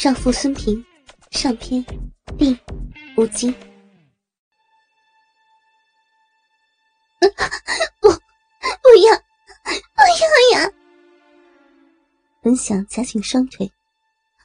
[0.00, 0.82] 少妇孙平，
[1.30, 1.84] 上篇，
[2.38, 2.58] 第
[3.18, 3.52] 五集。
[7.20, 9.14] 不，不要，
[9.62, 10.00] 不
[10.54, 10.72] 要呀！
[12.40, 13.70] 本想夹紧双腿，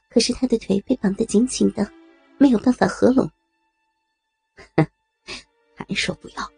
[0.10, 1.90] 可是他的腿被绑得紧紧的，
[2.38, 3.32] 没有办法合拢。
[5.78, 6.52] 还说不要？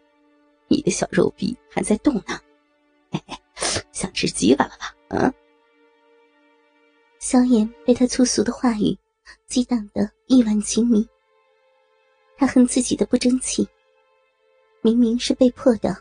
[0.66, 2.40] 你的小肉臂还在动呢，
[3.12, 3.36] 嘿嘿，
[3.92, 4.92] 想吃鸡巴了吧？
[5.10, 5.32] 嗯。
[7.30, 8.96] 萧炎被他粗俗的话语
[9.48, 11.06] 激荡得意乱情迷，
[12.38, 13.68] 他恨自己的不争气，
[14.80, 15.94] 明明是被迫的，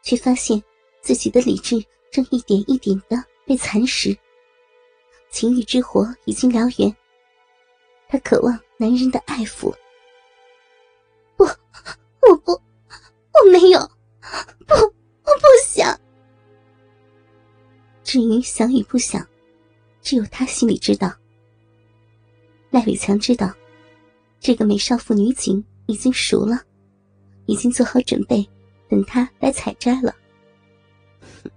[0.00, 0.62] 却发现
[1.00, 4.16] 自己的理智正一点一点的被蚕食，
[5.28, 6.96] 情欲之火已经燎原，
[8.08, 9.74] 他渴望男人的爱抚。
[11.36, 13.80] 不，我不，我没有，
[14.68, 16.00] 不，我不想。
[18.04, 19.26] 至于想与不想。
[20.04, 21.12] 只有他心里知道。
[22.70, 23.52] 赖伟强知道，
[24.38, 26.62] 这个美少妇女警已经熟了，
[27.46, 28.46] 已经做好准备，
[28.88, 30.14] 等他来采摘了。
[31.42, 31.50] 哼，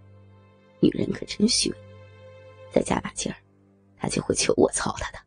[0.79, 1.77] 女人可真虚伪，
[2.71, 3.37] 再加把劲儿，
[3.97, 5.19] 他就会求我操他的。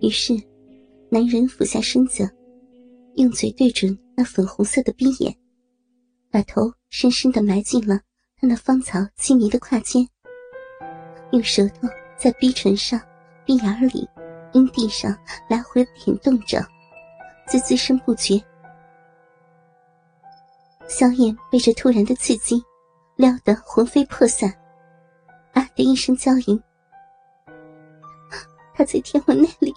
[0.00, 0.34] 于是，
[1.10, 2.28] 男人俯下身子，
[3.16, 5.36] 用嘴对准那粉红色的逼眼，
[6.30, 8.00] 把头深深的埋进了
[8.36, 10.08] 他那芳草轻迷的胯间。
[11.32, 13.00] 用舌头在逼唇上、
[13.44, 14.08] 逼眼里、
[14.52, 15.16] 阴蒂上
[15.48, 16.64] 来回舔动着，
[17.46, 18.42] 滋滋声不绝。
[20.88, 22.62] 萧炎被这突然的刺激
[23.16, 24.48] 撩得魂飞魄散，
[25.52, 26.62] 啊的一声娇吟。
[28.72, 29.74] 他在舔我那里，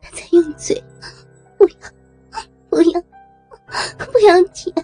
[0.00, 0.82] 他在用嘴，
[1.58, 1.74] 不要，
[2.70, 3.00] 不要，
[3.98, 4.74] 不要舔，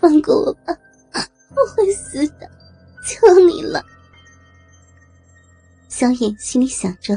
[0.00, 0.67] 放过我吧，
[6.18, 7.16] 萧炎心里想着，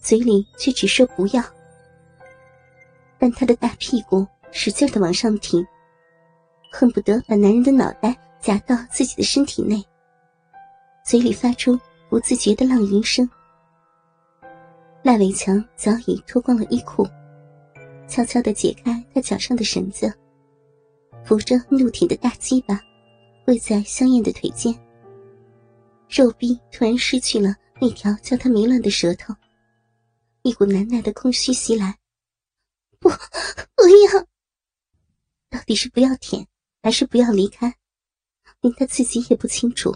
[0.00, 1.44] 嘴里却只说不要。
[3.18, 5.62] 但他的大屁股使劲的往上挺，
[6.72, 9.84] 恨不得把男人的脑袋夹到自己的身体内，
[11.04, 11.78] 嘴里发出
[12.08, 13.28] 不自觉的浪吟声。
[15.02, 17.06] 赖伟强早已脱光了衣裤，
[18.08, 20.10] 悄悄的解开他脚上的绳子，
[21.22, 22.80] 扶着怒挺的大鸡巴，
[23.44, 24.74] 跪在香艳的腿间，
[26.08, 27.54] 肉壁突然失去了。
[27.80, 29.34] 那条叫他迷乱的舌头，
[30.42, 31.98] 一股难耐的空虚袭来。
[32.98, 34.20] 不，不要！
[35.48, 36.46] 到底是不要舔，
[36.82, 37.74] 还是不要离开？
[38.60, 39.90] 连他自己也不清楚。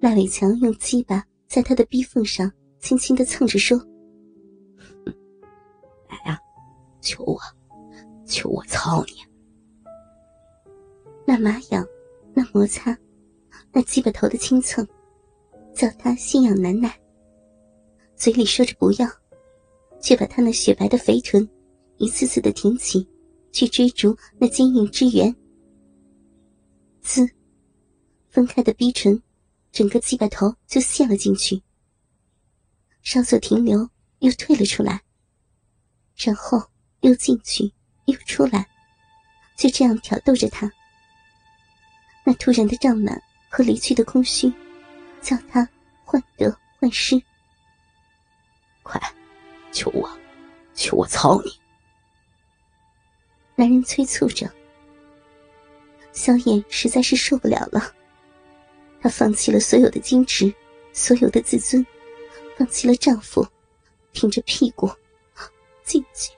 [0.00, 3.78] 赖伟强用鸡巴在他的逼缝上轻轻的蹭着，说
[6.10, 6.38] ：“来呀，
[7.00, 7.40] 求我，
[8.26, 9.12] 求我操你！”
[11.24, 11.86] 那麻痒，
[12.34, 12.98] 那摩擦，
[13.70, 14.86] 那鸡巴头的轻蹭。
[15.76, 16.98] 叫他信仰难耐，
[18.16, 19.06] 嘴里说着不要，
[20.00, 21.46] 却把他那雪白的肥臀
[21.98, 23.06] 一次次的挺起，
[23.52, 25.36] 去追逐那坚硬之源。
[27.02, 27.28] 滋，
[28.30, 29.22] 分开的逼唇，
[29.70, 31.62] 整个鸡巴头就陷了进去，
[33.02, 33.86] 稍作停留，
[34.20, 35.02] 又退了出来，
[36.16, 36.58] 然后
[37.00, 37.70] 又进去，
[38.06, 38.66] 又出来，
[39.58, 40.72] 就这样挑逗着他。
[42.24, 44.50] 那突然的胀满和离去的空虚。
[45.26, 45.68] 叫他
[46.04, 47.20] 患得患失，
[48.84, 49.00] 快，
[49.72, 50.08] 求我，
[50.72, 51.60] 求我操你！
[53.56, 54.48] 男人催促着。
[56.12, 57.92] 萧炎实在是受不了了，
[59.00, 60.54] 他放弃了所有的矜持，
[60.92, 61.84] 所有的自尊，
[62.56, 63.44] 放弃了丈夫，
[64.12, 64.88] 挺着屁股
[65.82, 66.30] 进去，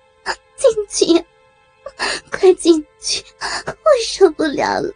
[0.57, 1.27] 进去，
[2.31, 3.23] 快进去！
[3.67, 4.91] 我受不了了，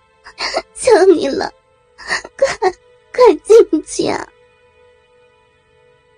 [0.73, 1.53] 求你了，
[2.39, 2.73] 快！
[3.13, 4.27] 快进去啊！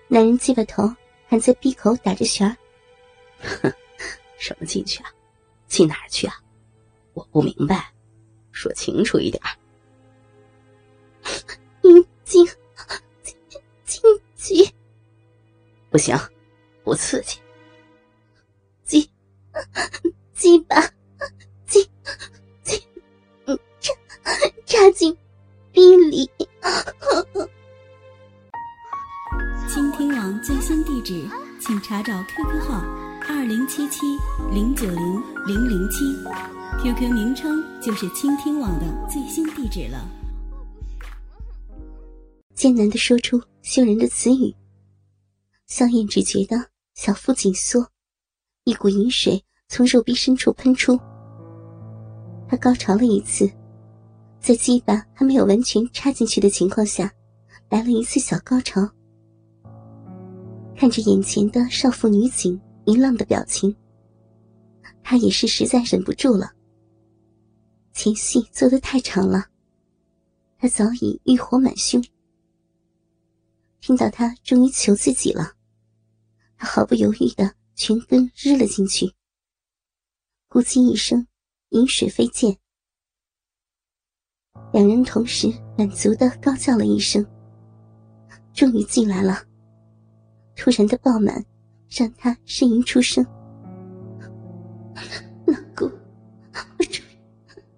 [0.07, 0.83] 男人鸡巴头
[1.27, 2.55] 还在闭口打着旋儿。
[3.39, 3.73] 哼，
[4.37, 5.11] 什么进去啊？
[5.67, 6.41] 进哪儿去啊？
[7.13, 7.91] 我不明白，
[8.51, 9.41] 说清楚一点。
[11.83, 12.45] 阴茎，
[13.21, 13.35] 进
[13.83, 14.01] 进
[14.35, 14.73] 去。
[15.89, 16.17] 不行，
[16.83, 17.39] 不刺激。
[18.83, 19.09] 鸡，
[20.33, 20.75] 鸡巴，
[36.85, 40.07] ，QQ 名称就是倾听网的最新地址了。
[42.53, 44.55] 艰难的说出羞人的词语，
[45.65, 46.55] 萧燕只觉得
[46.93, 47.83] 小腹紧缩，
[48.65, 50.95] 一股淫水从肉壁深处喷出。
[52.47, 53.51] 他高潮了一次。
[54.39, 57.11] 在鸡巴还没有完全插进去的情况下，
[57.71, 58.87] 来了一次小高潮。
[60.77, 63.75] 看着眼前的少妇女警淫浪的表情，
[65.01, 66.51] 他也是实在忍不住了。
[67.95, 69.45] 前戏做得太长了，
[70.57, 72.03] 他早已欲火满胸。
[73.79, 75.53] 听到他终于求自己了，
[76.57, 79.05] 他毫不犹豫的全根日了进去。
[80.49, 81.25] 咕叽一声，
[81.69, 82.57] 饮水飞溅，
[84.73, 85.47] 两人同时
[85.77, 87.25] 满足的高叫了一声，
[88.53, 89.41] 终于进来了。
[90.53, 91.45] 突然的爆满，
[91.89, 93.25] 让他呻吟出声。
[95.47, 95.89] 老公，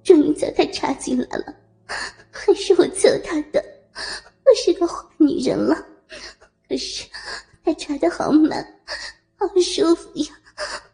[0.07, 1.53] 终于叫他插进来了，
[2.31, 3.61] 还是我求他的。
[3.93, 5.75] 我是个坏女人了，
[6.65, 7.05] 可是
[7.61, 8.65] 他插的好满，
[9.35, 10.41] 好舒服呀！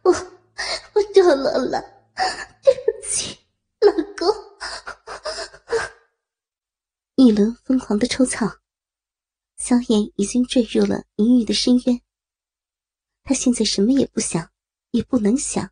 [0.02, 1.80] 我我堕落了，
[2.64, 3.38] 对不起，
[3.82, 4.28] 老公。
[7.16, 8.48] 一轮疯狂的抽草。
[9.58, 12.02] 萧炎已经坠入了淫欲的深渊。
[13.24, 14.50] 他现在什么也不想，
[14.90, 15.70] 也不能想。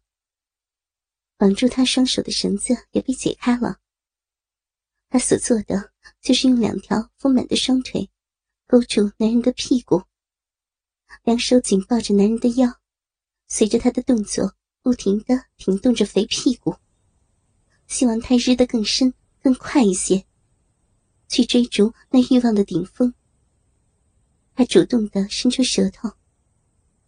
[1.42, 3.80] 绑住他双手的绳子也被解开了。
[5.10, 5.92] 她所做的
[6.22, 8.12] 就是用两条丰满的双腿
[8.68, 10.04] 勾住男人的屁股，
[11.24, 12.80] 两手紧抱着男人的腰，
[13.48, 14.54] 随着他的动作
[14.84, 16.76] 不停的挺动着肥屁股，
[17.88, 19.12] 希望他日得更深、
[19.42, 20.28] 更快一些，
[21.28, 23.16] 去追逐那欲望的顶峰。
[24.54, 26.12] 他主动的伸出舌头，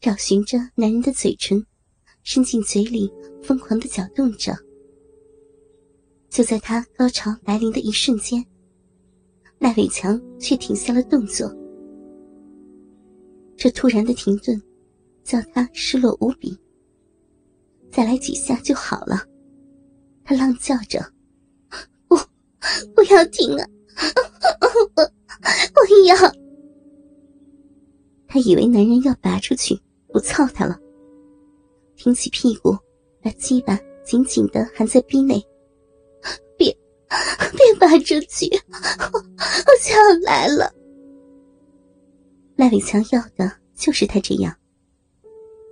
[0.02, 1.68] 找寻着男人的嘴唇，
[2.24, 3.12] 伸进嘴里，
[3.42, 4.54] 疯狂的搅动着。
[6.30, 8.44] 就在他高潮来临的一瞬间，
[9.60, 11.54] 赖伟强却停下了动作。
[13.56, 14.60] 这突然的停顿，
[15.24, 16.58] 叫他失落无比。
[17.92, 19.22] 再来几下就好了，
[20.24, 21.00] 他浪叫着
[22.10, 22.18] ：“不，
[22.96, 23.68] 不要停啊！
[24.96, 26.16] 我，我要。”
[28.28, 29.80] 他以为男人要拔出去，
[30.12, 30.80] 不操他了。
[31.96, 32.78] 挺起屁股，
[33.22, 35.42] 把鸡巴紧紧的含在逼内。
[36.58, 36.76] 别，
[37.56, 38.48] 别拔出去！
[39.14, 40.74] 我我就要来了。
[42.56, 44.56] 赖伟强要的就是他这样。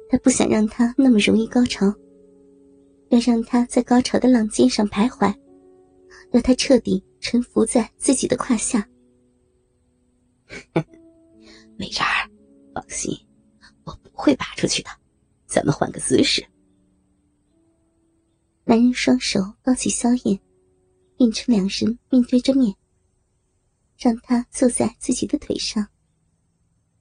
[0.10, 1.94] 他不想让他那么容易高潮，
[3.10, 5.34] 要让他在高潮的浪尖上徘徊，
[6.32, 8.88] 要他彻底臣服在自己的胯下。
[11.78, 12.30] 美人儿。
[12.74, 13.14] 放心，
[13.84, 14.90] 我不会拔出去的。
[15.52, 16.42] 咱们换个姿势。
[18.64, 20.40] 男人双手抱起萧燕，
[21.18, 22.74] 变成两人面对着面，
[23.98, 25.86] 让她坐在自己的腿上，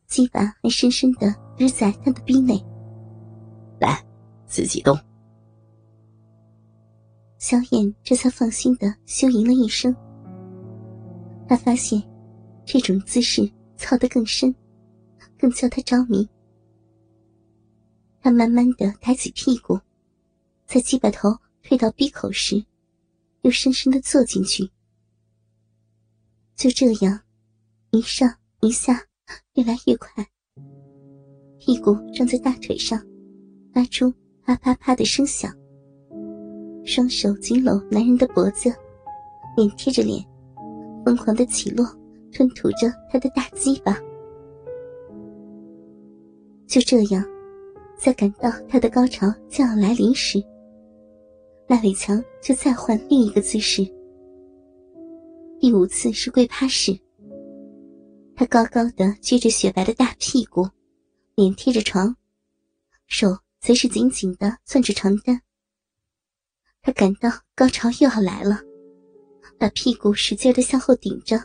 [0.08, 2.60] 鸡巴还深深的日在他的逼内。
[3.78, 4.04] 来，
[4.46, 4.98] 自己动。
[7.38, 9.94] 萧燕这才放心的休吟了一声。
[11.48, 12.02] 他发现，
[12.64, 14.52] 这种姿势操得更深。
[15.38, 16.28] 更叫他着迷。
[18.20, 19.78] 他慢慢的抬起屁股，
[20.66, 22.64] 在鸡巴头推到鼻口时，
[23.42, 24.70] 又深深的坐进去。
[26.54, 27.18] 就这样，
[27.90, 29.02] 一上一下，
[29.54, 30.26] 越来越快。
[31.58, 33.02] 屁股撞在大腿上，
[33.72, 34.12] 发出
[34.44, 35.50] 啪啪啪的声响。
[36.84, 38.70] 双手紧搂男人的脖子，
[39.56, 40.22] 脸贴着脸，
[41.04, 41.86] 疯狂的起落，
[42.32, 43.98] 吞吐着他的大鸡巴。
[46.66, 47.24] 就这样，
[48.00, 50.42] 在感到他的高潮将要来临时，
[51.68, 53.86] 赖伟强就再换另一个姿势。
[55.60, 56.98] 第五次是跪趴式，
[58.34, 60.66] 他高高的撅着雪白的大屁股，
[61.34, 62.16] 脸贴着床，
[63.06, 65.38] 手则是紧紧的攥着床单。
[66.80, 68.62] 他感到高潮又要来了，
[69.58, 71.38] 把屁股使劲的向后顶着。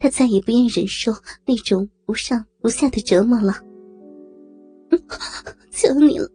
[0.00, 1.12] 他再也不愿忍受
[1.46, 3.67] 那种不上不下的折磨了。
[5.70, 6.28] 求你了，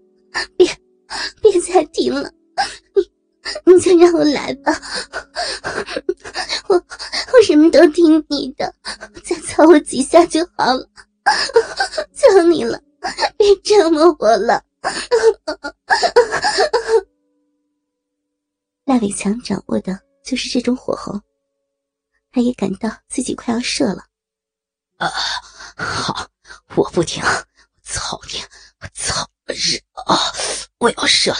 [0.58, 0.68] 别
[1.42, 2.32] 别再停了，
[2.96, 4.72] 你你就让我来吧，
[6.68, 8.74] 我我什么都听你的，
[9.24, 10.88] 再操我几下就好了，
[12.14, 12.82] 求你了，
[13.38, 14.64] 别折磨我了。
[18.86, 21.20] 赖伟强掌握的就是这种火候，
[22.32, 24.04] 他也感到自己快要射了。
[24.98, 25.10] 啊，
[25.76, 26.28] 好，
[26.76, 27.24] 我不停。
[27.94, 28.40] 操你！
[28.82, 29.24] 我操！
[29.46, 30.18] 日啊！
[30.80, 31.38] 我要射了！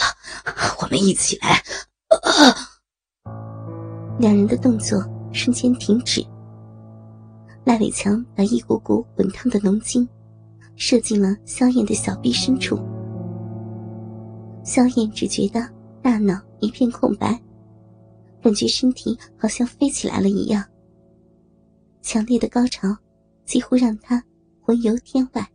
[0.80, 1.60] 我们一起来！
[4.20, 6.24] 两人的动作瞬间停止。
[7.64, 10.08] 赖伟强把一股股滚烫的浓精
[10.76, 12.78] 射进了萧燕的小臂深处。
[14.62, 15.68] 萧燕只觉得
[16.00, 17.36] 大脑一片空白，
[18.40, 20.64] 感觉身体好像飞起来了一样。
[22.00, 22.96] 强烈的高潮
[23.44, 24.22] 几乎让她
[24.60, 25.50] 魂游天外。